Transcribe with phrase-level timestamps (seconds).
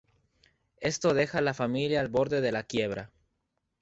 [0.79, 3.11] Esto deja a la familia al borde de la quiebra.